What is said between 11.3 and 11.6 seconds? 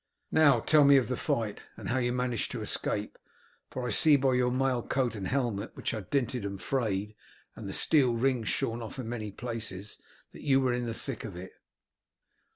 it."